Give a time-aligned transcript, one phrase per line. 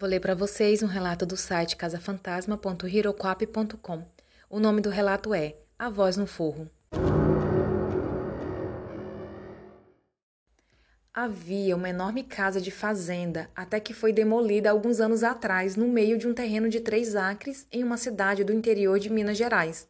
[0.00, 4.04] Vou ler para vocês um relato do site casafantasma.hiroquap.com.
[4.48, 6.70] O nome do relato é A Voz no Forro.
[11.12, 16.16] Havia uma enorme casa de fazenda, até que foi demolida alguns anos atrás, no meio
[16.16, 19.88] de um terreno de três acres, em uma cidade do interior de Minas Gerais.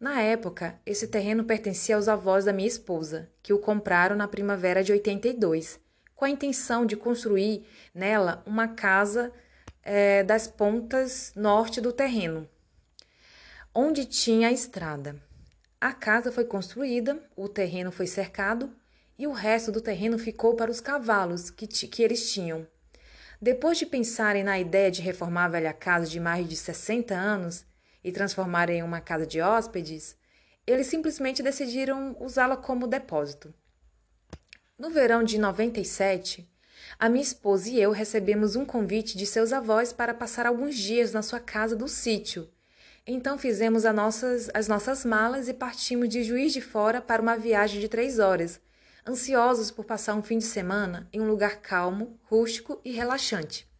[0.00, 4.82] Na época, esse terreno pertencia aos avós da minha esposa, que o compraram na primavera
[4.82, 5.78] de 82
[6.14, 9.32] com a intenção de construir nela uma casa
[9.82, 12.48] é, das pontas norte do terreno,
[13.74, 15.16] onde tinha a estrada.
[15.80, 18.72] A casa foi construída, o terreno foi cercado
[19.18, 22.66] e o resto do terreno ficou para os cavalos que, que eles tinham.
[23.40, 27.64] Depois de pensarem na ideia de reformar a velha casa de mais de 60 anos
[28.04, 30.16] e transformar em uma casa de hóspedes,
[30.64, 33.52] eles simplesmente decidiram usá-la como depósito.
[34.82, 36.44] No verão de 97,
[36.98, 41.12] a minha esposa e eu recebemos um convite de seus avós para passar alguns dias
[41.12, 42.50] na sua casa do sítio.
[43.06, 47.36] Então fizemos as nossas, as nossas malas e partimos de Juiz de Fora para uma
[47.36, 48.60] viagem de três horas,
[49.08, 53.70] ansiosos por passar um fim de semana em um lugar calmo, rústico e relaxante.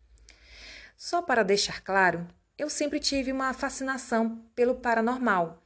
[0.96, 5.61] Só para deixar claro, eu sempre tive uma fascinação pelo paranormal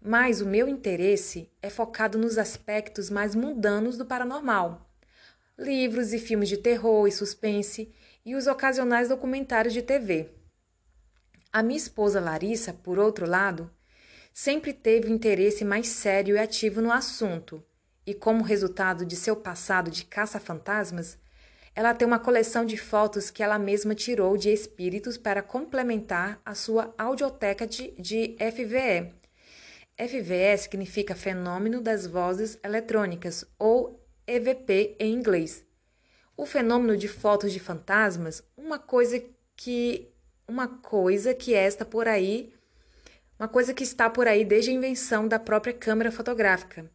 [0.00, 4.88] mas o meu interesse é focado nos aspectos mais mundanos do paranormal.
[5.58, 7.92] Livros e filmes de terror e suspense
[8.24, 10.30] e os ocasionais documentários de TV.
[11.52, 13.70] A minha esposa Larissa, por outro lado,
[14.32, 17.64] sempre teve um interesse mais sério e ativo no assunto,
[18.06, 21.18] e como resultado de seu passado de caça-fantasmas,
[21.74, 26.54] ela tem uma coleção de fotos que ela mesma tirou de espíritos para complementar a
[26.54, 29.12] sua audioteca de, de FVE,
[29.98, 35.64] FVE significa Fenômeno das Vozes Eletrônicas, ou EVP em inglês.
[36.36, 39.20] O fenômeno de fotos de fantasmas, uma coisa
[39.56, 40.08] que
[40.46, 42.54] uma coisa que está por aí,
[43.38, 46.88] uma coisa que está por aí desde a invenção da própria câmera fotográfica.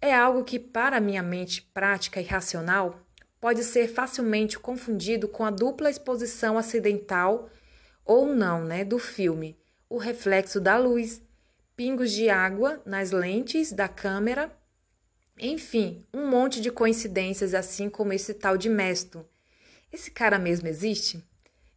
[0.00, 3.06] É algo que para minha mente prática e racional
[3.38, 7.50] pode ser facilmente confundido com a dupla exposição acidental
[8.02, 9.58] ou não, né, do filme,
[9.90, 11.22] o reflexo da luz
[11.80, 14.54] pingos de água nas lentes da câmera,
[15.38, 19.24] enfim, um monte de coincidências, assim como esse tal de Mesto.
[19.90, 21.24] Esse cara mesmo existe?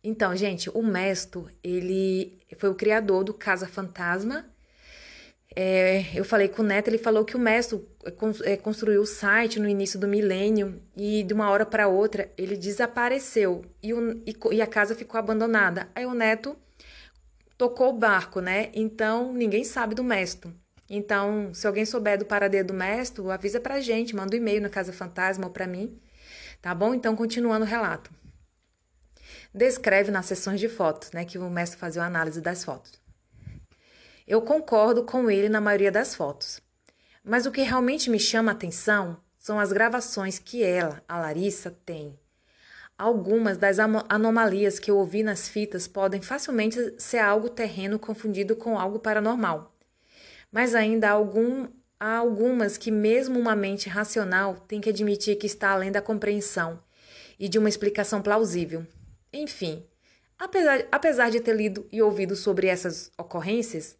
[0.03, 4.45] Então, gente, o Mesto, ele foi o criador do Casa Fantasma.
[5.55, 7.87] É, eu falei com o Neto, ele falou que o Mesto
[8.43, 12.57] é, construiu o site no início do milênio e de uma hora para outra ele
[12.57, 15.87] desapareceu e, o, e, e a casa ficou abandonada.
[15.95, 16.57] Aí o Neto
[17.63, 18.69] tocou o barco, né?
[18.73, 20.53] Então ninguém sabe do Mesto.
[20.89, 24.69] Então, se alguém souber do paradeiro do Mesto, avisa pra gente, manda um e-mail na
[24.69, 25.97] Casa Fantasma ou pra mim.
[26.61, 26.93] Tá bom?
[26.93, 28.11] Então, continuando o relato.
[29.53, 31.23] Descreve nas sessões de fotos, né?
[31.23, 33.01] Que o mestre fazia a análise das fotos.
[34.27, 36.59] Eu concordo com ele na maioria das fotos.
[37.23, 41.71] Mas o que realmente me chama a atenção são as gravações que ela, a Larissa,
[41.85, 42.19] tem
[42.97, 48.77] Algumas das anomalias que eu ouvi nas fitas podem facilmente ser algo terreno confundido com
[48.77, 49.75] algo paranormal.
[50.51, 51.67] Mas ainda há, algum,
[51.99, 56.79] há algumas que, mesmo uma mente racional, tem que admitir que está além da compreensão
[57.39, 58.85] e de uma explicação plausível.
[59.33, 59.83] Enfim,
[60.37, 63.97] apesar, apesar de ter lido e ouvido sobre essas ocorrências,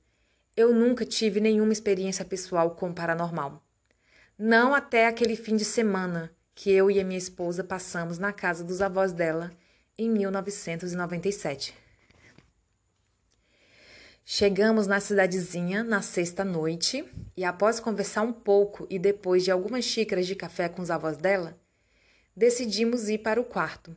[0.55, 3.65] eu nunca tive nenhuma experiência pessoal com o paranormal.
[4.37, 8.64] Não até aquele fim de semana que eu e a minha esposa passamos na casa
[8.64, 9.52] dos avós dela
[9.97, 11.74] em 1997.
[14.25, 17.03] Chegamos na cidadezinha na sexta noite
[17.36, 21.18] e, após conversar um pouco e depois de algumas xícaras de café com os avós
[21.18, 21.59] dela,
[22.36, 23.96] decidimos ir para o quarto.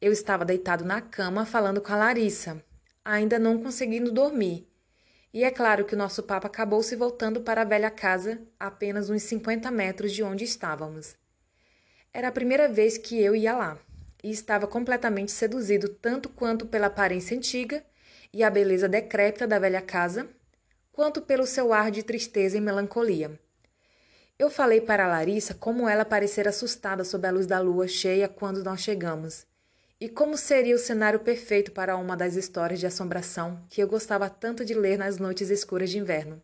[0.00, 2.62] Eu estava deitado na cama falando com a Larissa,
[3.04, 4.68] ainda não conseguindo dormir.
[5.34, 9.10] E é claro que o nosso papo acabou se voltando para a velha casa, apenas
[9.10, 11.16] uns 50 metros de onde estávamos.
[12.14, 13.78] Era a primeira vez que eu ia lá
[14.22, 17.82] e estava completamente seduzido tanto quanto pela aparência antiga
[18.30, 20.28] e a beleza decrépita da velha casa,
[20.92, 23.40] quanto pelo seu ar de tristeza e melancolia.
[24.38, 28.62] Eu falei para Larissa como ela parecera assustada sob a luz da lua cheia quando
[28.62, 29.46] nós chegamos,
[29.98, 34.28] e como seria o cenário perfeito para uma das histórias de assombração que eu gostava
[34.28, 36.42] tanto de ler nas noites escuras de inverno.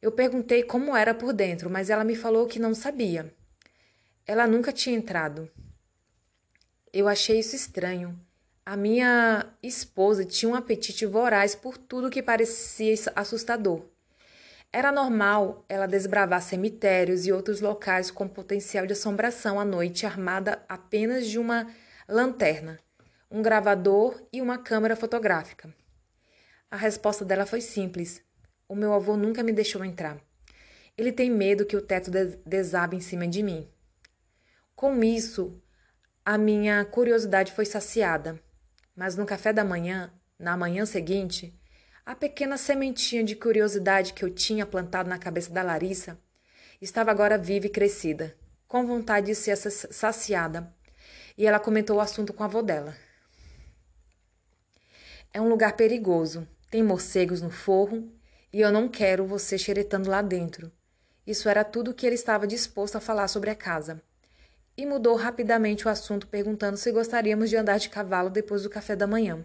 [0.00, 3.35] Eu perguntei como era por dentro, mas ela me falou que não sabia
[4.26, 5.48] ela nunca tinha entrado.
[6.92, 8.18] Eu achei isso estranho.
[8.64, 13.86] A minha esposa tinha um apetite voraz por tudo que parecia assustador.
[14.72, 20.60] Era normal ela desbravar cemitérios e outros locais com potencial de assombração à noite, armada
[20.68, 21.70] apenas de uma
[22.08, 22.78] lanterna.
[23.30, 25.74] um gravador e uma câmera fotográfica.
[26.70, 28.22] A resposta dela foi simples:
[28.68, 30.18] o meu avô nunca me deixou entrar.
[30.96, 32.10] Ele tem medo que o teto
[32.44, 33.68] desabe em cima de mim.
[34.76, 35.58] Com isso,
[36.22, 38.38] a minha curiosidade foi saciada.
[38.94, 41.58] Mas no café da manhã, na manhã seguinte,
[42.04, 46.20] a pequena sementinha de curiosidade que eu tinha plantado na cabeça da Larissa
[46.78, 48.36] estava agora viva e crescida,
[48.68, 50.70] com vontade de ser saciada.
[51.38, 52.94] E ela comentou o assunto com a avó dela.
[55.32, 58.12] É um lugar perigoso, tem morcegos no forro
[58.52, 60.70] e eu não quero você xeretando lá dentro.
[61.26, 64.02] Isso era tudo o que ele estava disposto a falar sobre a casa.
[64.76, 68.94] E mudou rapidamente o assunto, perguntando se gostaríamos de andar de cavalo depois do café
[68.94, 69.44] da manhã.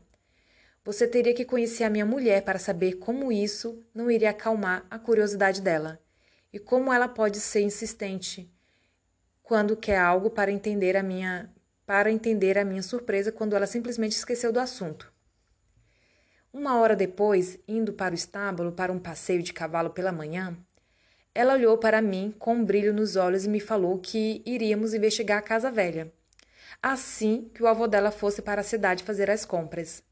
[0.84, 4.98] Você teria que conhecer a minha mulher para saber como isso não iria acalmar a
[4.98, 6.00] curiosidade dela
[6.52, 8.52] e como ela pode ser insistente
[9.44, 11.54] quando quer algo para entender a minha
[11.86, 15.12] para entender a minha surpresa quando ela simplesmente esqueceu do assunto.
[16.54, 20.58] Uma hora depois, indo para o estábulo para um passeio de cavalo pela manhã,
[21.34, 25.40] ela olhou para mim com um brilho nos olhos e me falou que iríamos investigar
[25.40, 26.12] a casa velha,
[26.82, 30.04] assim que o avô dela fosse para a cidade fazer as compras.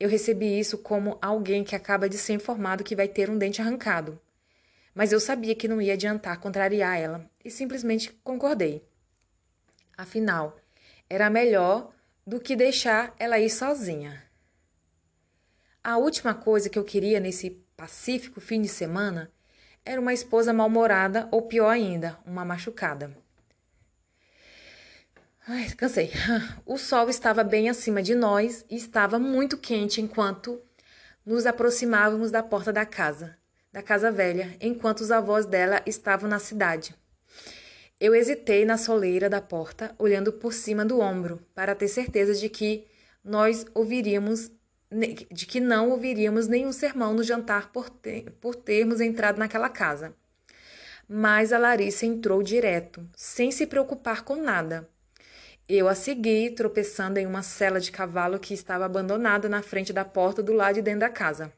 [0.00, 3.60] Eu recebi isso como alguém que acaba de ser informado que vai ter um dente
[3.60, 4.18] arrancado.
[4.94, 8.82] Mas eu sabia que não ia adiantar contrariar ela e simplesmente concordei.
[9.96, 10.56] Afinal,
[11.10, 11.92] era melhor
[12.26, 14.22] do que deixar ela ir sozinha.
[15.82, 19.30] A última coisa que eu queria nesse pacífico fim de semana
[19.84, 23.16] era uma esposa mal-humorada ou pior ainda, uma machucada.
[25.46, 26.12] Ai, cansei.
[26.66, 30.60] O sol estava bem acima de nós e estava muito quente enquanto
[31.24, 33.36] nos aproximávamos da porta da casa,
[33.72, 36.94] da casa velha, enquanto os avós dela estavam na cidade.
[38.00, 42.48] Eu hesitei na soleira da porta, olhando por cima do ombro, para ter certeza de
[42.48, 42.86] que
[43.24, 44.50] nós ouviríamos
[44.90, 50.14] de que não ouviríamos nenhum sermão no jantar por, ter, por termos entrado naquela casa.
[51.08, 54.88] Mas a Larissa entrou direto, sem se preocupar com nada.
[55.68, 60.04] Eu a segui, tropeçando em uma cela de cavalo que estava abandonada na frente da
[60.04, 61.52] porta do lado de dentro da casa.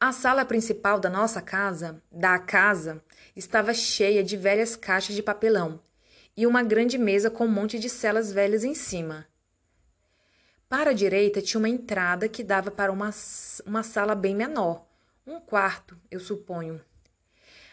[0.00, 3.02] A sala principal da nossa casa, da casa,
[3.36, 5.80] estava cheia de velhas caixas de papelão
[6.36, 9.26] e uma grande mesa com um monte de celas velhas em cima.
[10.72, 13.10] Para a direita tinha uma entrada que dava para uma,
[13.66, 14.86] uma sala bem menor,
[15.26, 16.80] um quarto, eu suponho.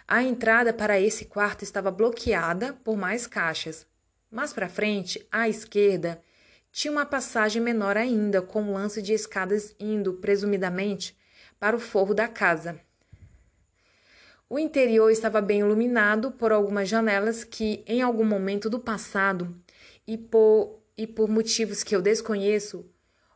[0.05, 3.87] A entrada para esse quarto estava bloqueada por mais caixas.
[4.29, 6.21] Mais para frente, à esquerda,
[6.73, 11.17] tinha uma passagem menor ainda, com um lance de escadas indo, presumidamente,
[11.57, 12.81] para o forro da casa.
[14.49, 19.55] O interior estava bem iluminado por algumas janelas que, em algum momento do passado,
[20.05, 22.85] e por e por motivos que eu desconheço,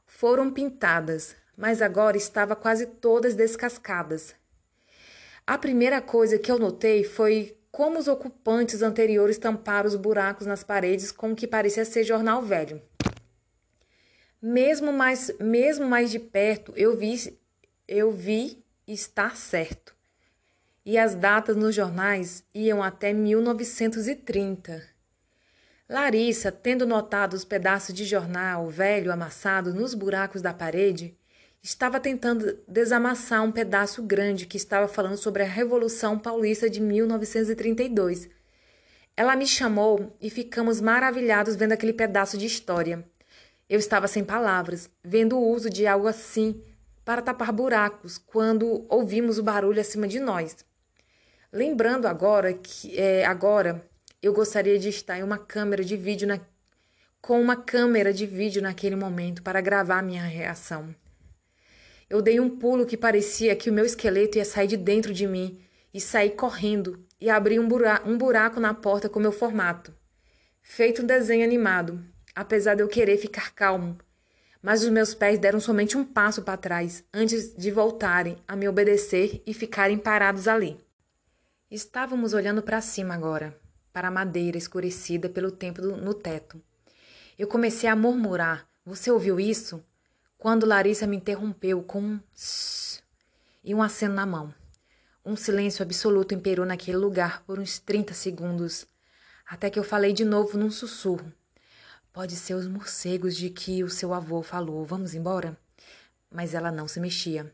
[0.06, 4.36] foram pintadas, mas agora estava quase todas descascadas.
[5.48, 10.62] A primeira coisa que eu notei foi como os ocupantes anteriores tamparam os buracos nas
[10.62, 12.82] paredes com o que parecia ser jornal velho.
[14.42, 17.40] Mesmo mais, mesmo mais de perto, eu vi,
[17.88, 19.96] eu vi estar certo.
[20.86, 24.93] E as datas nos jornais iam até 1930.
[25.94, 31.16] Larissa, tendo notado os pedaços de jornal velho amassado nos buracos da parede,
[31.62, 38.28] estava tentando desamassar um pedaço grande que estava falando sobre a Revolução Paulista de 1932.
[39.16, 43.08] Ela me chamou e ficamos maravilhados vendo aquele pedaço de história.
[43.70, 46.60] Eu estava sem palavras, vendo o uso de algo assim
[47.06, 50.66] para tapar buracos quando ouvimos o barulho acima de nós.
[51.52, 53.88] Lembrando agora que é, agora
[54.24, 56.40] eu gostaria de estar em uma câmera de vídeo na...
[57.22, 60.96] com uma câmera de vídeo naquele momento para gravar minha reação.
[62.10, 65.28] Eu dei um pulo que parecia que o meu esqueleto ia sair de dentro de
[65.28, 65.62] mim
[65.94, 68.02] e saí correndo e abri um, bura...
[68.06, 69.94] um buraco na porta com meu formato.
[70.62, 72.02] Feito um desenho animado,
[72.34, 73.98] apesar de eu querer ficar calmo.
[74.62, 78.70] Mas os meus pés deram somente um passo para trás antes de voltarem a me
[78.70, 80.78] obedecer e ficarem parados ali.
[81.70, 83.60] Estávamos olhando para cima agora,
[83.94, 86.60] para a madeira escurecida pelo tempo no teto.
[87.38, 88.68] Eu comecei a murmurar.
[88.86, 89.82] Você ouviu isso?
[90.38, 93.04] Quando Larissa me interrompeu com um sss
[93.64, 94.54] e um aceno na mão.
[95.26, 98.86] Um silêncio absoluto imperou naquele lugar por uns 30 segundos,
[99.48, 101.32] até que eu falei de novo num sussurro.
[102.12, 104.84] Pode ser os morcegos de que o seu avô falou.
[104.84, 105.58] Vamos embora?
[106.30, 107.54] Mas ela não se mexia.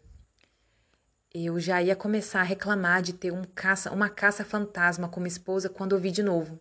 [1.32, 5.70] Eu já ia começar a reclamar de ter um caça, uma caça fantasma como esposa
[5.70, 6.60] quando ouvi de novo.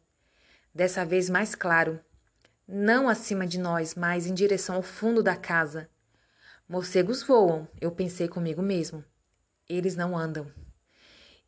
[0.75, 1.99] Dessa vez mais claro.
[2.67, 5.89] não acima de nós, mas em direção ao fundo da casa.
[6.69, 9.03] Morcegos voam, eu pensei comigo mesmo.
[9.67, 10.53] Eles não andam.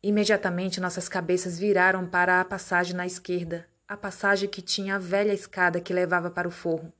[0.01, 5.31] Imediatamente nossas cabeças viraram para a passagem na esquerda, a passagem que tinha a velha
[5.31, 6.91] escada que levava para o forro.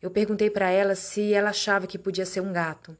[0.00, 2.96] Eu perguntei para ela se ela achava que podia ser um gato,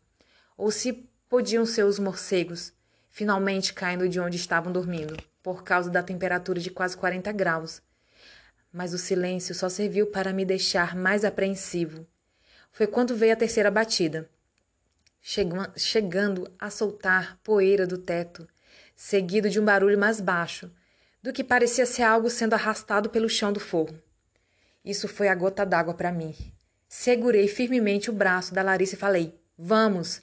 [0.55, 2.75] ou se podiam ser os morcegos,
[3.09, 7.81] finalmente caindo de onde estavam dormindo, por causa da temperatura de quase 40 graus.
[8.71, 12.07] Mas o silêncio só serviu para me deixar mais apreensivo.
[12.71, 14.29] Foi quando veio a terceira batida,
[15.75, 18.47] chegando a soltar poeira do teto
[18.95, 20.71] seguido de um barulho mais baixo,
[21.23, 23.99] do que parecia ser algo sendo arrastado pelo chão do forro.
[24.85, 26.35] Isso foi a gota d'água para mim.
[26.87, 30.21] Segurei firmemente o braço da Larissa e falei: Vamos!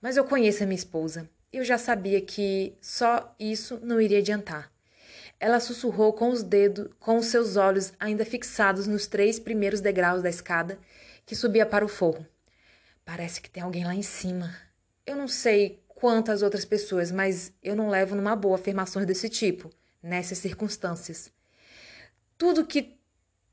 [0.00, 1.28] Mas eu conheço a minha esposa.
[1.52, 4.72] Eu já sabia que só isso não iria adiantar.
[5.38, 10.22] Ela sussurrou com os dedos, com os seus olhos ainda fixados nos três primeiros degraus
[10.22, 10.78] da escada
[11.26, 12.26] que subia para o forro.
[13.04, 14.54] Parece que tem alguém lá em cima.
[15.06, 19.28] Eu não sei quanto às outras pessoas, mas eu não levo numa boa afirmações desse
[19.28, 19.70] tipo,
[20.02, 21.30] nessas circunstâncias.
[22.38, 22.98] Tudo que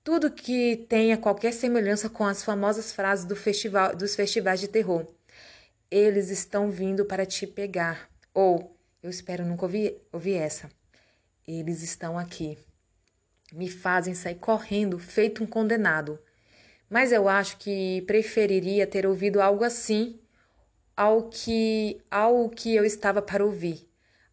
[0.04, 5.06] tudo que tenha qualquer semelhança com as famosas frases do festival, dos festivais de terror.
[5.90, 8.10] Eles estão vindo para te pegar.
[8.34, 10.70] Ou, eu espero nunca ouvir, ouvir essa.
[11.48, 12.58] Eles estão aqui.
[13.54, 16.20] Me fazem sair correndo, feito um condenado.
[16.90, 20.20] Mas eu acho que preferiria ter ouvido algo assim
[20.96, 23.88] ao que, ao que eu estava para ouvir,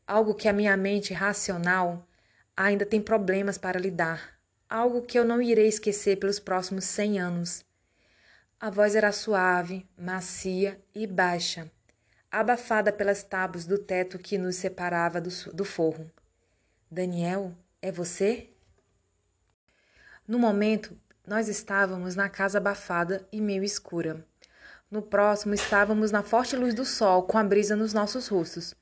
[0.06, 2.08] algo que a minha mente racional
[2.56, 7.62] ainda tem problemas para lidar, algo que eu não irei esquecer pelos próximos cem anos.
[8.64, 11.70] A voz era suave, macia e baixa,
[12.32, 16.10] abafada pelas tábuas do teto que nos separava do, do forro.
[16.90, 18.48] Daniel, é você?
[20.26, 24.26] No momento, nós estávamos na casa abafada e meio escura.
[24.90, 28.74] No próximo, estávamos na forte luz do sol, com a brisa nos nossos rostos,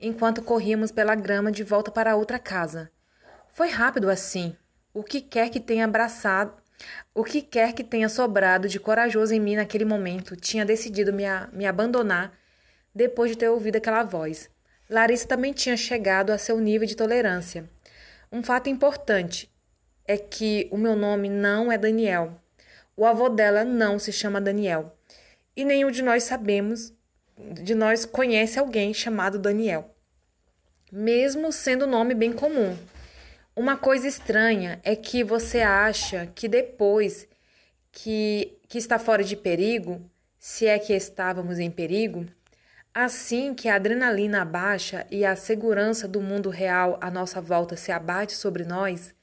[0.00, 2.90] enquanto corríamos pela grama de volta para outra casa.
[3.48, 4.56] Foi rápido assim.
[4.94, 6.54] O que quer que tenha abraçado,
[7.14, 11.24] o que quer que tenha sobrado de corajoso em mim naquele momento, tinha decidido me,
[11.24, 12.32] a, me abandonar
[12.94, 14.50] depois de ter ouvido aquela voz.
[14.88, 17.68] Larissa também tinha chegado a seu nível de tolerância.
[18.30, 19.50] Um fato importante
[20.06, 22.40] é que o meu nome não é Daniel.
[22.96, 24.96] O avô dela não se chama Daniel
[25.56, 26.92] e nenhum de nós sabemos,
[27.38, 29.94] de nós conhece alguém chamado Daniel,
[30.92, 32.76] mesmo sendo nome bem comum.
[33.58, 37.26] Uma coisa estranha é que você acha que depois
[37.90, 40.02] que, que está fora de perigo,
[40.38, 42.26] se é que estávamos em perigo,
[42.92, 47.90] assim que a adrenalina abaixa e a segurança do mundo real à nossa volta se
[47.90, 49.14] abate sobre nós,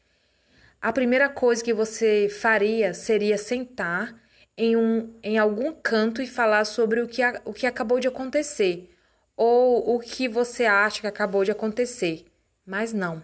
[0.82, 4.20] a primeira coisa que você faria seria sentar
[4.58, 8.08] em, um, em algum canto e falar sobre o que, a, o que acabou de
[8.08, 8.90] acontecer
[9.38, 12.26] ou o que você acha que acabou de acontecer.
[12.66, 13.22] Mas não.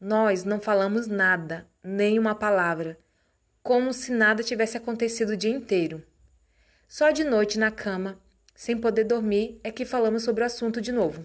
[0.00, 2.98] Nós não falamos nada, nem uma palavra,
[3.62, 6.02] como se nada tivesse acontecido o dia inteiro.
[6.88, 8.20] Só de noite na cama,
[8.54, 11.24] sem poder dormir, é que falamos sobre o assunto de novo.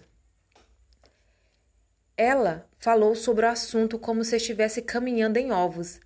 [2.18, 6.00] Ela falou sobre o assunto como se estivesse caminhando em ovos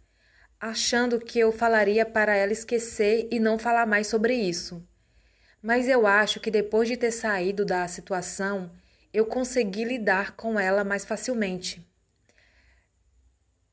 [0.60, 4.84] achando que eu falaria para ela esquecer e não falar mais sobre isso.
[5.62, 8.72] Mas eu acho que depois de ter saído da situação,
[9.14, 11.86] eu consegui lidar com ela mais facilmente.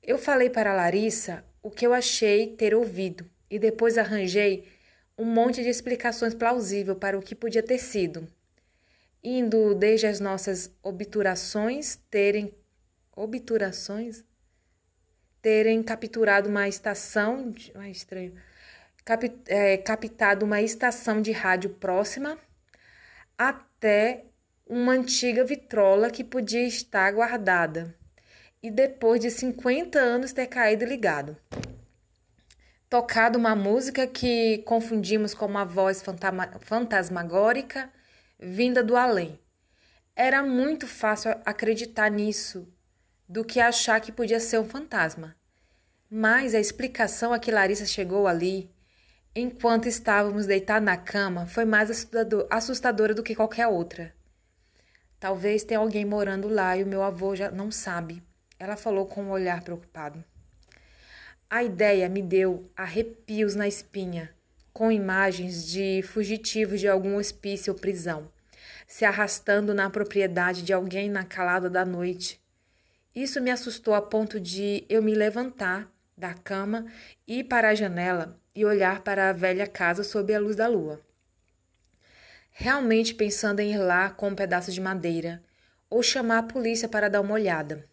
[0.05, 4.69] Eu falei para Larissa o que eu achei ter ouvido e depois arranjei
[5.17, 8.27] um monte de explicações plausíveis para o que podia ter sido,
[9.23, 12.53] indo desde as nossas obturações terem
[13.15, 14.25] obturações?
[15.41, 18.35] Terem capturado uma estação, de, estranho,
[19.05, 22.37] cap, é, captado uma estação de rádio próxima
[23.39, 24.25] até
[24.67, 27.95] uma antiga vitrola que podia estar guardada
[28.63, 31.37] e depois de 50 anos ter caído ligado.
[32.89, 36.05] Tocado uma música que confundimos com uma voz
[36.61, 37.91] fantasmagórica
[38.39, 39.41] vinda do além.
[40.15, 42.69] Era muito fácil acreditar nisso
[43.29, 45.35] do que achar que podia ser um fantasma.
[46.11, 48.71] Mas a explicação a que Larissa chegou ali,
[49.35, 52.07] enquanto estávamos deitados na cama, foi mais
[52.51, 54.15] assustadora do que qualquer outra.
[55.19, 58.23] Talvez tenha alguém morando lá e o meu avô já não sabe.
[58.63, 60.23] Ela falou com um olhar preocupado.
[61.51, 64.31] A ideia me deu arrepios na espinha,
[64.73, 68.31] com imagens de fugitivos de algum hospício ou prisão,
[68.87, 72.41] se arrastando na propriedade de alguém na calada da noite,
[73.13, 76.87] isso me assustou a ponto de eu me levantar da cama,
[77.27, 81.01] ir para a janela e olhar para a velha casa sob a luz da lua.
[82.53, 85.43] Realmente pensando em ir lá com um pedaço de madeira
[85.91, 87.91] ou chamar a polícia para dar uma olhada.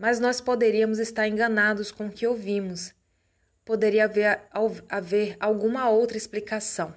[0.00, 2.94] Mas nós poderíamos estar enganados com o que ouvimos.
[3.66, 4.40] Poderia haver,
[4.88, 6.94] haver alguma outra explicação.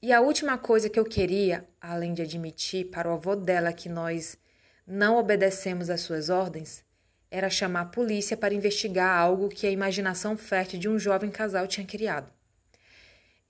[0.00, 3.90] E a última coisa que eu queria, além de admitir para o avô dela que
[3.90, 4.38] nós
[4.86, 6.82] não obedecemos às suas ordens,
[7.30, 11.66] era chamar a polícia para investigar algo que a imaginação fértil de um jovem casal
[11.66, 12.32] tinha criado.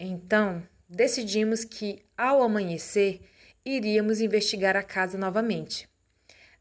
[0.00, 3.20] Então, decidimos que, ao amanhecer,
[3.64, 5.88] iríamos investigar a casa novamente.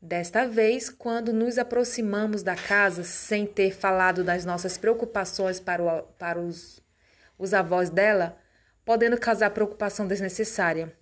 [0.01, 6.03] Desta vez, quando nos aproximamos da casa sem ter falado das nossas preocupações para, o,
[6.19, 6.79] para os,
[7.37, 8.37] os avós dela,
[8.85, 10.95] podendo causar preocupação desnecessária.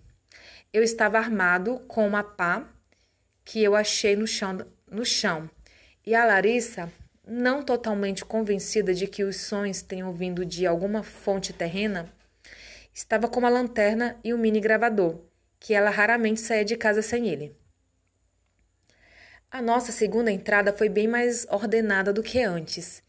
[0.72, 2.66] Eu estava armado com uma pá
[3.44, 5.48] que eu achei no chão, no chão.
[6.04, 6.90] E a Larissa,
[7.26, 12.10] não totalmente convencida de que os sons tenham vindo de alguma fonte terrena,
[12.94, 15.20] estava com uma lanterna e um mini gravador,
[15.60, 17.54] que ela raramente saía de casa sem ele.
[19.56, 23.02] A nossa segunda entrada foi bem mais ordenada do que antes,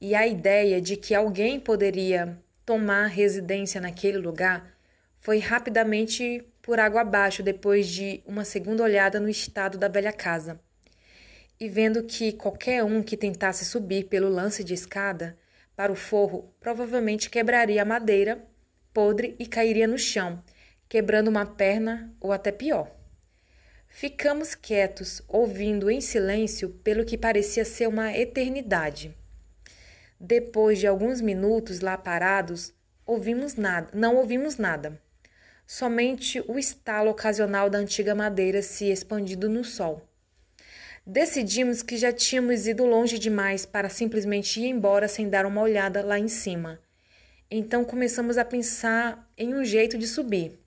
[0.00, 2.36] e a ideia de que alguém poderia
[2.66, 4.76] tomar residência naquele lugar
[5.20, 10.58] foi rapidamente por água abaixo depois de uma segunda olhada no estado da velha casa.
[11.60, 15.38] E vendo que qualquer um que tentasse subir pelo lance de escada
[15.76, 18.44] para o forro provavelmente quebraria a madeira
[18.92, 20.42] podre e cairia no chão,
[20.88, 23.03] quebrando uma perna ou até pior.
[23.96, 29.16] Ficamos quietos, ouvindo em silêncio pelo que parecia ser uma eternidade.
[30.18, 32.74] Depois de alguns minutos lá parados,
[33.06, 35.00] ouvimos nada, não ouvimos nada.
[35.64, 40.02] Somente o estalo ocasional da antiga madeira se expandindo no sol.
[41.06, 46.04] Decidimos que já tínhamos ido longe demais para simplesmente ir embora sem dar uma olhada
[46.04, 46.80] lá em cima.
[47.48, 50.63] Então começamos a pensar em um jeito de subir.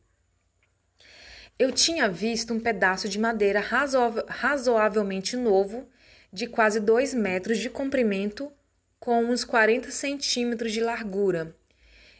[1.59, 5.89] Eu tinha visto um pedaço de madeira razoavelmente novo,
[6.31, 8.51] de quase dois metros de comprimento
[8.99, 11.55] com uns 40 centímetros de largura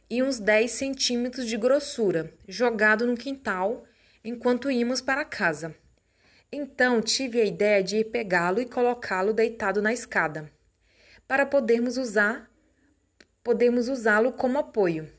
[0.09, 3.85] e uns 10 centímetros de grossura, jogado no quintal
[4.23, 5.75] enquanto íamos para casa.
[6.51, 10.51] Então tive a ideia de ir pegá-lo e colocá-lo deitado na escada,
[11.27, 12.49] para podermos usar
[13.43, 15.09] podemos usá-lo como apoio.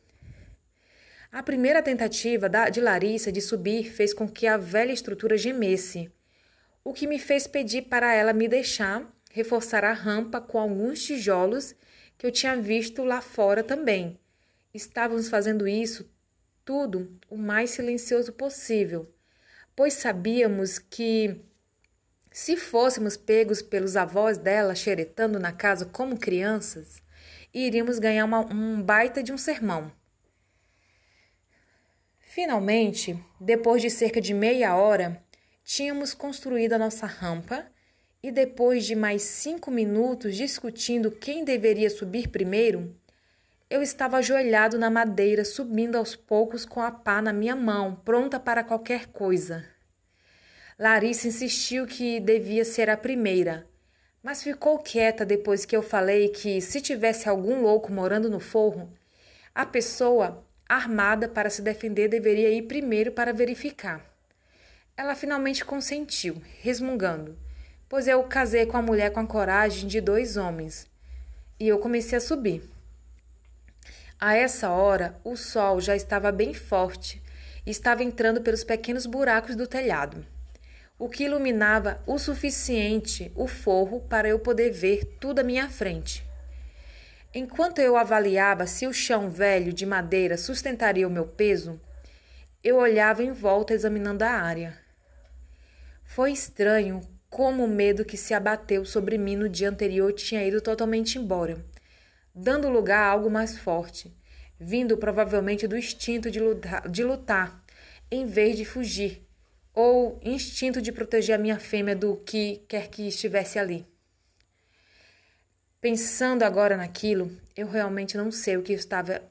[1.30, 6.10] A primeira tentativa de Larissa de subir fez com que a velha estrutura gemesse,
[6.82, 11.74] o que me fez pedir para ela me deixar reforçar a rampa com alguns tijolos
[12.16, 14.18] que eu tinha visto lá fora também.
[14.72, 16.10] Estávamos fazendo isso
[16.64, 19.12] tudo o mais silencioso possível,
[19.76, 21.40] pois sabíamos que
[22.32, 27.02] se fôssemos pegos pelos avós dela xeretando na casa como crianças,
[27.52, 29.92] iríamos ganhar uma, um baita de um sermão.
[32.40, 35.20] Finalmente, depois de cerca de meia hora,
[35.64, 37.66] tínhamos construído a nossa rampa
[38.22, 42.94] e depois de mais cinco minutos discutindo quem deveria subir primeiro,
[43.68, 48.38] eu estava ajoelhado na madeira, subindo aos poucos com a pá na minha mão, pronta
[48.38, 49.64] para qualquer coisa.
[50.78, 53.68] Larissa insistiu que devia ser a primeira,
[54.22, 58.92] mas ficou quieta depois que eu falei que, se tivesse algum louco morando no forro,
[59.52, 64.04] a pessoa armada para se defender deveria ir primeiro para verificar.
[64.96, 67.38] Ela finalmente consentiu, resmungando
[67.88, 70.86] pois eu casei com a mulher com a coragem de dois homens.
[71.58, 72.62] E eu comecei a subir.
[74.20, 77.22] A essa hora, o sol já estava bem forte
[77.64, 80.24] e estava entrando pelos pequenos buracos do telhado,
[80.98, 86.27] o que iluminava o suficiente o forro para eu poder ver tudo à minha frente.
[87.34, 91.78] Enquanto eu avaliava se o chão velho de madeira sustentaria o meu peso,
[92.64, 94.78] eu olhava em volta examinando a área.
[96.04, 100.62] Foi estranho como o medo que se abateu sobre mim no dia anterior tinha ido
[100.62, 101.62] totalmente embora,
[102.34, 104.10] dando lugar a algo mais forte,
[104.58, 107.62] vindo provavelmente do instinto de lutar, de lutar
[108.10, 109.22] em vez de fugir,
[109.74, 113.86] ou instinto de proteger a minha fêmea do que quer que estivesse ali.
[115.80, 119.22] Pensando agora naquilo, eu realmente não sei o que estava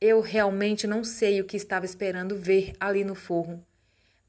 [0.00, 3.64] eu realmente não sei o que estava esperando ver ali no forro,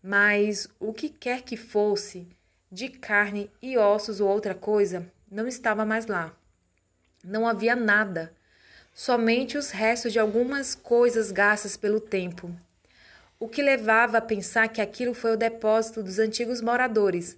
[0.03, 2.27] mas o que quer que fosse,
[2.71, 6.31] de carne e ossos ou outra coisa não estava mais lá.
[7.23, 8.31] Não havia nada,
[8.93, 12.53] somente os restos de algumas coisas gastas pelo tempo,
[13.39, 17.35] o que levava a pensar que aquilo foi o depósito dos antigos moradores,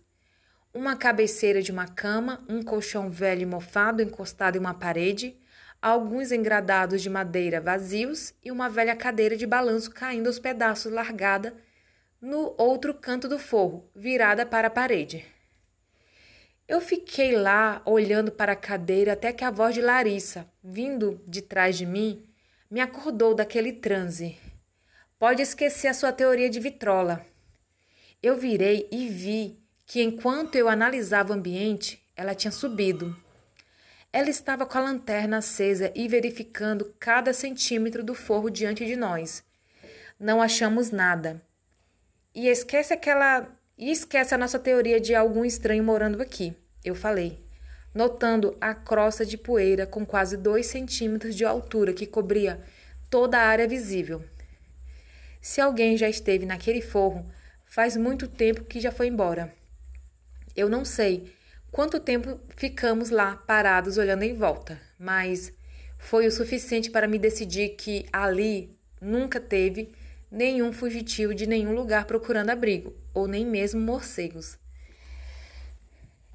[0.74, 5.38] uma cabeceira de uma cama, um colchão velho e mofado encostado em uma parede,
[5.80, 11.56] alguns engradados de madeira vazios e uma velha cadeira de balanço caindo aos pedaços largada
[12.20, 15.26] no outro canto do forro, virada para a parede.
[16.68, 21.42] Eu fiquei lá olhando para a cadeira até que a voz de Larissa, vindo de
[21.42, 22.26] trás de mim,
[22.72, 24.40] me acordou daquele transe.
[25.20, 27.26] Pode esquecer a sua teoria de vitrola.
[28.22, 29.63] Eu virei e vi
[29.94, 33.16] que enquanto eu analisava o ambiente, ela tinha subido.
[34.12, 39.44] Ela estava com a lanterna acesa e verificando cada centímetro do forro diante de nós.
[40.20, 41.40] Não achamos nada.
[42.34, 43.48] E esquece aquela.
[43.78, 47.46] E esquece a nossa teoria de algum estranho morando aqui, eu falei,
[47.94, 52.60] notando a crosta de poeira com quase dois centímetros de altura que cobria
[53.12, 54.26] toda a área visível.
[55.40, 57.32] Se alguém já esteve naquele forro,
[57.64, 59.54] faz muito tempo que já foi embora.
[60.56, 61.34] Eu não sei
[61.72, 65.52] quanto tempo ficamos lá parados olhando em volta, mas
[65.98, 69.94] foi o suficiente para me decidir que ali nunca teve
[70.30, 74.58] nenhum fugitivo de nenhum lugar procurando abrigo, ou nem mesmo morcegos.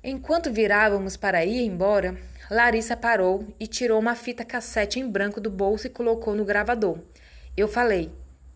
[0.03, 2.17] Enquanto virávamos para ir embora,
[2.51, 6.99] Larissa parou e tirou uma fita cassete em branco do bolso e colocou no gravador.
[7.57, 8.13] Eu falei: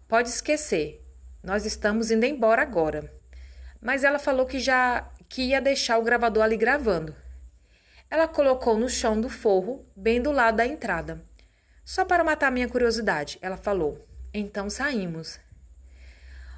[0.06, 1.04] Pode esquecer,
[1.42, 3.12] nós estamos indo embora agora.
[3.80, 7.16] Mas ela falou que já que ia deixar o gravador ali gravando.
[8.10, 11.24] Ela colocou no chão do forro, bem do lado da entrada.
[11.82, 14.06] Só para matar minha curiosidade, ela falou.
[14.34, 15.40] Então saímos.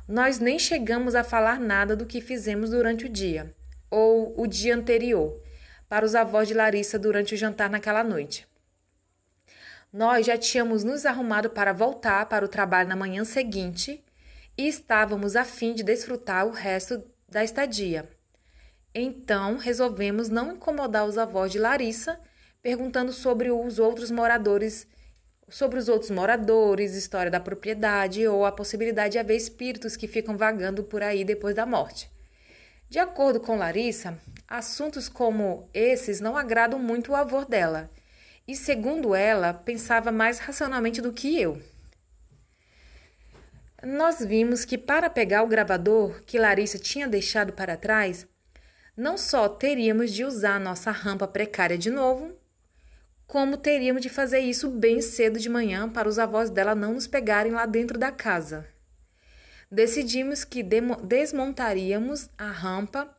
[0.08, 3.54] Nós nem chegamos a falar nada do que fizemos durante o dia,
[3.88, 5.40] ou o dia anterior,
[5.88, 8.44] para os avós de Larissa durante o jantar naquela noite.
[9.92, 14.04] Nós já tínhamos nos arrumado para voltar para o trabalho na manhã seguinte
[14.58, 18.13] e estávamos a fim de desfrutar o resto da estadia.
[18.94, 22.20] Então, resolvemos não incomodar os avós de Larissa,
[22.62, 24.87] perguntando sobre os outros moradores,
[25.48, 30.37] sobre os outros moradores, história da propriedade ou a possibilidade de haver espíritos que ficam
[30.37, 32.09] vagando por aí depois da morte.
[32.88, 37.90] De acordo com Larissa, assuntos como esses não agradam muito o avô dela,
[38.46, 41.61] e segundo ela, pensava mais racionalmente do que eu.
[43.83, 48.26] Nós vimos que para pegar o gravador que Larissa tinha deixado para trás,
[48.96, 52.33] não só teríamos de usar a nossa rampa precária de novo,
[53.26, 57.07] como teríamos de fazer isso bem cedo de manhã para os avós dela não nos
[57.07, 58.66] pegarem lá dentro da casa.
[59.70, 63.12] Decidimos que desmontaríamos a rampa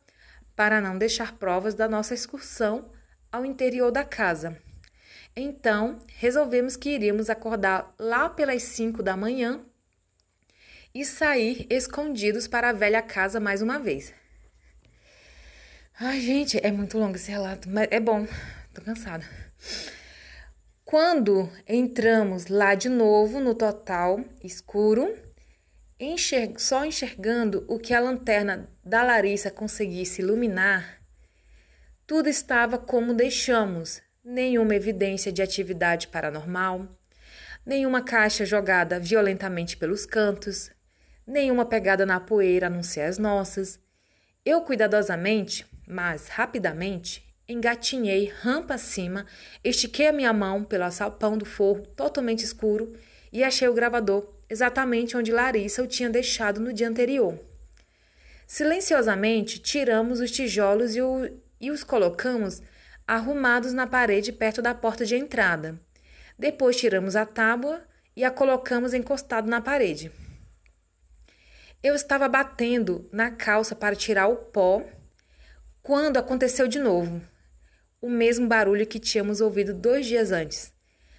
[0.54, 2.90] para não deixar provas da nossa excursão
[3.30, 4.56] ao interior da casa.
[5.36, 9.60] Então, resolvemos que iríamos acordar lá pelas cinco da manhã
[10.94, 14.14] e sair escondidos para a velha casa mais uma vez.
[15.98, 18.26] Ai, gente, é muito longo esse relato, mas é bom.
[18.74, 19.24] Tô cansada.
[20.84, 25.16] Quando entramos lá de novo no total escuro,
[26.58, 31.00] só enxergando o que a lanterna da Larissa conseguisse iluminar,
[32.06, 36.86] tudo estava como deixamos, nenhuma evidência de atividade paranormal,
[37.64, 40.70] nenhuma caixa jogada violentamente pelos cantos,
[41.26, 43.80] nenhuma pegada na poeira a não ser as nossas.
[44.44, 49.24] Eu cuidadosamente mas rapidamente engatinhei rampa acima,
[49.62, 52.92] estiquei a minha mão pelo assalpão do forro totalmente escuro
[53.32, 57.38] e achei o gravador exatamente onde Larissa o tinha deixado no dia anterior.
[58.46, 61.28] Silenciosamente tiramos os tijolos e, o,
[61.60, 62.62] e os colocamos
[63.06, 65.80] arrumados na parede perto da porta de entrada.
[66.38, 67.82] Depois tiramos a tábua
[68.14, 70.12] e a colocamos encostado na parede.
[71.82, 74.84] Eu estava batendo na calça para tirar o pó
[75.86, 77.22] quando aconteceu de novo,
[78.02, 80.72] o mesmo barulho que tínhamos ouvido dois dias antes.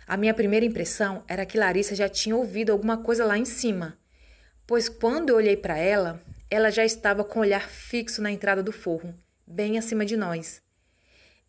[0.06, 3.98] A minha primeira impressão era que Larissa já tinha ouvido alguma coisa lá em cima,
[4.68, 8.62] pois quando eu olhei para ela, ela já estava com o olhar fixo na entrada
[8.62, 9.16] do forro,
[9.48, 10.62] bem acima de nós.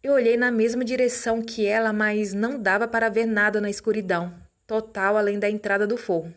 [0.00, 4.32] Eu olhei na mesma direção que ela, mas não dava para ver nada na escuridão,
[4.64, 6.32] total além da entrada do forro.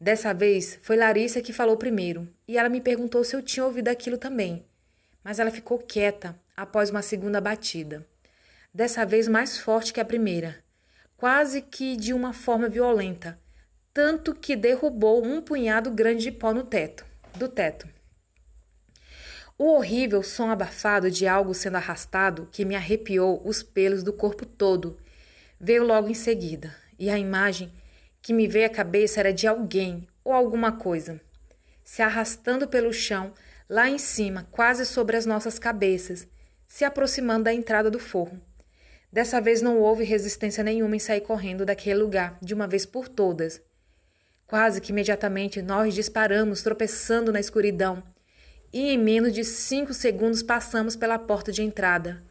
[0.00, 3.86] Dessa vez foi Larissa que falou primeiro, e ela me perguntou se eu tinha ouvido
[3.86, 4.66] aquilo também
[5.26, 8.06] mas ela ficou quieta após uma segunda batida,
[8.72, 10.62] dessa vez mais forte que a primeira,
[11.16, 13.36] quase que de uma forma violenta,
[13.92, 17.88] tanto que derrubou um punhado grande de pó no teto, do teto.
[19.58, 24.46] O horrível som abafado de algo sendo arrastado que me arrepiou os pelos do corpo
[24.46, 24.96] todo
[25.58, 27.72] veio logo em seguida, e a imagem
[28.22, 31.20] que me veio à cabeça era de alguém ou alguma coisa
[31.82, 33.34] se arrastando pelo chão
[33.68, 36.26] lá em cima, quase sobre as nossas cabeças,
[36.66, 38.40] se aproximando da entrada do forro.
[39.12, 43.08] Dessa vez não houve resistência nenhuma em sair correndo daquele lugar, de uma vez por
[43.08, 43.62] todas.
[44.46, 48.02] Quase que imediatamente nós disparamos, tropeçando na escuridão,
[48.72, 52.22] e em menos de cinco segundos passamos pela porta de entrada.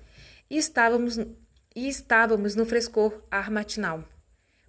[0.49, 1.17] E estávamos,
[1.75, 4.03] e estávamos no frescor ar matinal.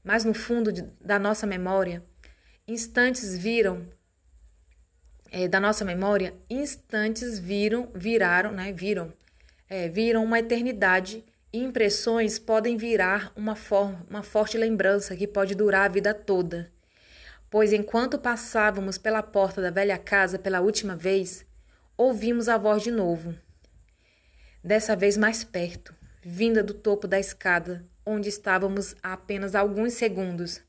[0.02, 2.02] Mas no fundo de, da nossa memória,
[2.66, 3.86] instantes viram
[5.30, 9.12] é, da nossa memória, instantes viram, viraram, né, viram,
[9.68, 13.56] é, viram uma eternidade e impressões podem virar uma,
[14.08, 16.70] uma forte lembrança que pode durar a vida toda.
[17.48, 21.46] Pois enquanto passávamos pela porta da velha casa pela última vez,
[21.96, 23.34] ouvimos a voz de novo.
[24.62, 30.60] Dessa vez mais perto, vinda do topo da escada, onde estávamos há apenas alguns segundos.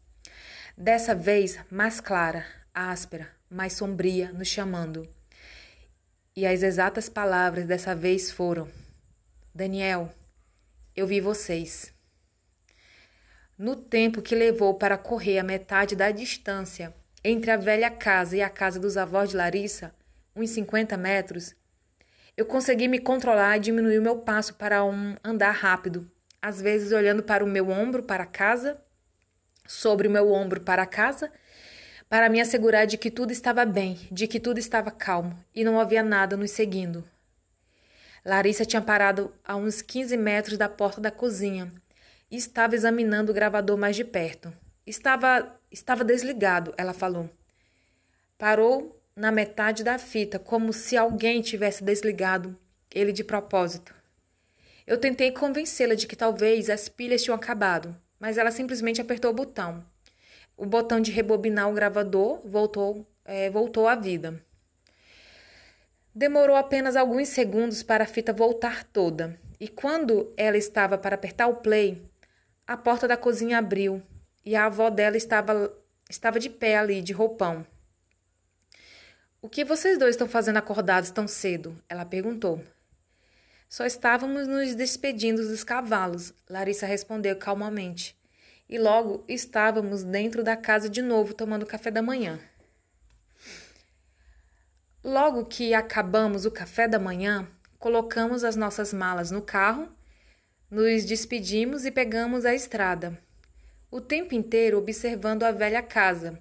[0.78, 5.08] Dessa vez mais clara, áspera, mais sombria, nos chamando.
[6.36, 8.68] E as exatas palavras dessa vez foram:
[9.54, 10.14] Daniel,
[10.96, 11.94] eu vi vocês.
[13.58, 18.42] No tempo que levou para correr a metade da distância entre a velha casa e
[18.42, 19.94] a casa dos avós de Larissa,
[20.36, 21.56] uns 50 metros,
[22.38, 26.08] eu consegui me controlar e diminuir o meu passo para um andar rápido,
[26.40, 28.80] às vezes olhando para o meu ombro para casa,
[29.66, 31.32] sobre o meu ombro para casa,
[32.10, 35.80] para me assegurar de que tudo estava bem, de que tudo estava calmo e não
[35.80, 37.04] havia nada nos seguindo.
[38.24, 41.72] Larissa tinha parado a uns 15 metros da porta da cozinha
[42.30, 44.54] e estava examinando o gravador mais de perto.
[44.86, 47.30] Estava, estava desligado, ela falou.
[48.38, 52.58] Parou na metade da fita, como se alguém tivesse desligado
[52.94, 53.94] ele de propósito.
[54.86, 59.34] Eu tentei convencê-la de que talvez as pilhas tinham acabado, mas ela simplesmente apertou o
[59.34, 59.84] botão.
[60.58, 64.44] O botão de rebobinar o gravador voltou, é, voltou à vida.
[66.14, 71.46] Demorou apenas alguns segundos para a fita voltar toda, e quando ela estava para apertar
[71.46, 72.04] o play,
[72.66, 74.02] a porta da cozinha abriu
[74.44, 75.72] e a avó dela estava,
[76.10, 77.64] estava de pé ali, de roupão.
[79.40, 81.78] O que vocês dois estão fazendo acordados tão cedo?
[81.88, 82.64] Ela perguntou.
[83.70, 88.17] Só estávamos nos despedindo dos cavalos, Larissa respondeu calmamente.
[88.70, 92.40] E logo estávamos dentro da casa de novo tomando café da manhã.
[95.04, 97.48] Logo que acabamos o café da manhã,
[97.80, 99.90] colocamos as nossas malas no carro
[100.70, 103.18] nos despedimos e pegamos a estrada,
[103.90, 106.38] o tempo inteiro observando a velha casa.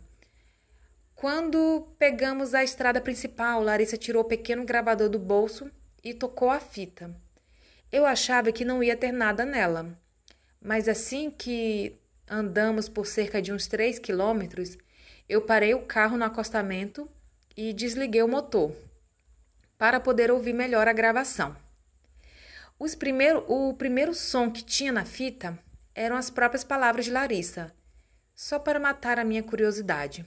[1.15, 5.71] Quando pegamos a estrada principal, Larissa tirou o pequeno gravador do bolso
[6.03, 7.15] e tocou a fita.
[7.93, 9.97] Eu achava que não ia ter nada nela,
[10.61, 11.97] mas assim que
[12.29, 14.77] andamos por cerca de uns três quilômetros,
[15.29, 17.09] eu parei o carro no acostamento
[17.57, 18.75] e desliguei o motor
[19.79, 21.57] para poder ouvir melhor a gravação.
[22.99, 25.59] Primeiro, o primeiro som que tinha na fita
[25.95, 27.73] eram as próprias palavras de Larissa,
[28.35, 30.27] só para matar a minha curiosidade.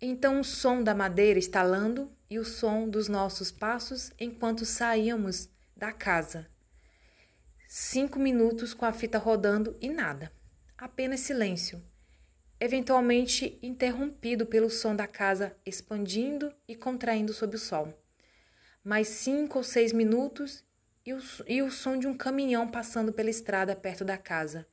[0.00, 5.92] Então o som da madeira estalando e o som dos nossos passos enquanto saíamos da
[5.92, 6.46] casa.
[7.66, 10.30] Cinco minutos com a fita rodando e nada.
[10.84, 11.82] Apenas silêncio,
[12.60, 17.98] eventualmente interrompido pelo som da casa expandindo e contraindo sob o sol.
[18.84, 20.62] Mais cinco ou seis minutos
[21.06, 21.18] e o,
[21.48, 24.66] e o som de um caminhão passando pela estrada perto da casa.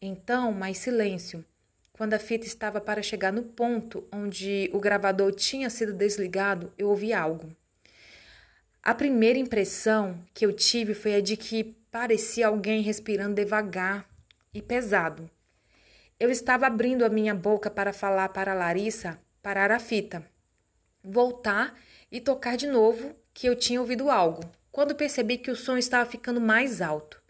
[0.00, 1.44] Então, mais silêncio.
[1.92, 6.88] Quando a fita estava para chegar no ponto onde o gravador tinha sido desligado, eu
[6.88, 7.50] ouvi algo.
[8.80, 14.11] A primeira impressão que eu tive foi a de que parecia alguém respirando devagar
[14.54, 15.30] e pesado.
[16.20, 20.24] Eu estava abrindo a minha boca para falar para Larissa parar a fita,
[21.02, 21.76] voltar
[22.10, 26.08] e tocar de novo que eu tinha ouvido algo quando percebi que o som estava
[26.08, 27.20] ficando mais alto.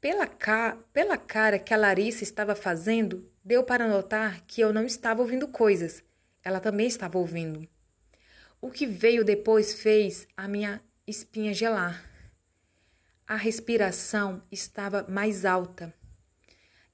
[0.00, 0.78] Pela, ca...
[0.92, 5.48] Pela cara que a Larissa estava fazendo, deu para notar que eu não estava ouvindo
[5.48, 6.02] coisas.
[6.42, 7.66] Ela também estava ouvindo.
[8.60, 12.04] O que veio depois fez a minha espinha gelar.
[13.26, 15.94] A respiração estava mais alta.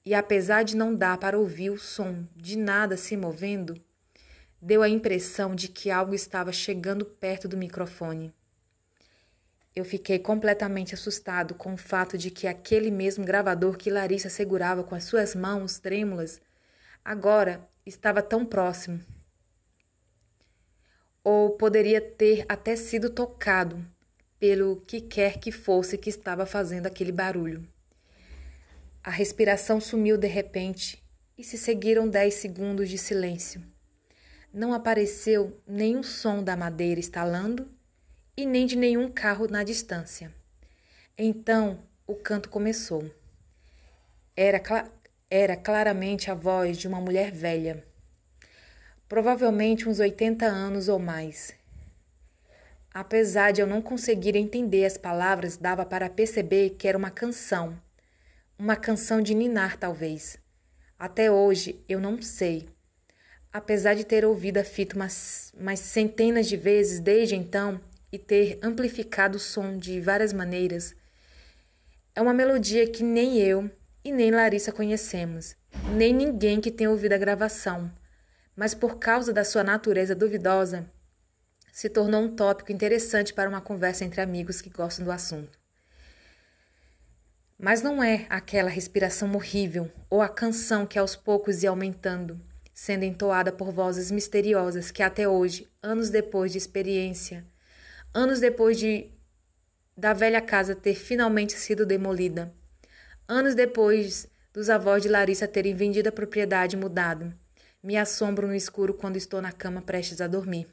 [0.05, 3.79] E apesar de não dar para ouvir o som de nada se movendo,
[4.59, 8.33] deu a impressão de que algo estava chegando perto do microfone.
[9.75, 14.83] Eu fiquei completamente assustado com o fato de que aquele mesmo gravador que Larissa segurava
[14.83, 16.41] com as suas mãos trêmulas
[17.05, 18.99] agora estava tão próximo.
[21.23, 23.85] Ou poderia ter até sido tocado
[24.39, 27.70] pelo que quer que fosse que estava fazendo aquele barulho.
[29.03, 31.03] A respiração sumiu de repente
[31.35, 33.63] e se seguiram dez segundos de silêncio.
[34.53, 37.67] Não apareceu nenhum som da madeira estalando
[38.37, 40.31] e nem de nenhum carro na distância.
[41.17, 43.09] Então o canto começou.
[44.35, 44.87] Era, cl
[45.31, 47.83] era claramente a voz de uma mulher velha,
[49.09, 51.55] provavelmente uns 80 anos ou mais.
[52.93, 57.75] Apesar de eu não conseguir entender as palavras, dava para perceber que era uma canção.
[58.63, 60.37] Uma canção de ninar, talvez.
[60.99, 62.69] Até hoje eu não sei.
[63.51, 68.59] Apesar de ter ouvido a fita umas, umas centenas de vezes desde então e ter
[68.61, 70.93] amplificado o som de várias maneiras,
[72.13, 73.67] é uma melodia que nem eu
[74.03, 75.55] e nem Larissa conhecemos,
[75.95, 77.91] nem ninguém que tenha ouvido a gravação,
[78.55, 80.87] mas por causa da sua natureza duvidosa,
[81.73, 85.60] se tornou um tópico interessante para uma conversa entre amigos que gostam do assunto.
[87.61, 92.41] Mas não é aquela respiração horrível ou a canção que aos poucos ia aumentando,
[92.73, 97.45] sendo entoada por vozes misteriosas que até hoje, anos depois de experiência,
[98.11, 99.11] anos depois de
[99.95, 102.51] da velha casa ter finalmente sido demolida,
[103.27, 107.31] anos depois dos avós de Larissa terem vendido a propriedade e mudado,
[107.83, 110.67] me assombro no escuro quando estou na cama prestes a dormir.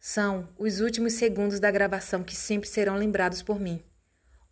[0.00, 3.80] São os últimos segundos da gravação que sempre serão lembrados por mim,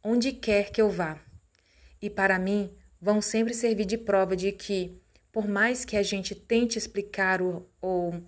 [0.09, 1.21] onde quer que eu vá.
[2.01, 4.99] E para mim, vão sempre servir de prova de que,
[5.31, 8.23] por mais que a gente tente explicar o, ou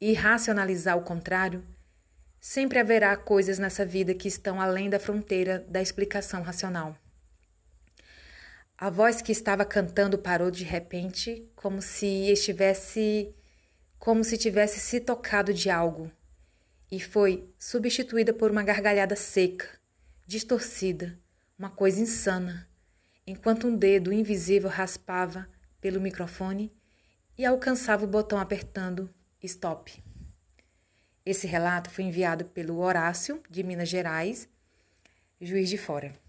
[0.00, 1.62] irracionalizar o contrário,
[2.40, 6.96] sempre haverá coisas nessa vida que estão além da fronteira da explicação racional.
[8.78, 13.34] A voz que estava cantando parou de repente, como se estivesse
[13.98, 16.12] como se tivesse se tocado de algo
[16.92, 19.66] e foi substituída por uma gargalhada seca,
[20.26, 21.18] distorcida,
[21.58, 22.68] uma coisa insana,
[23.26, 25.48] enquanto um dedo invisível raspava
[25.80, 26.72] pelo microfone
[27.36, 29.08] e alcançava o botão apertando
[29.42, 30.02] stop.
[31.24, 34.48] Esse relato foi enviado pelo Horácio, de Minas Gerais,
[35.40, 36.25] juiz de fora.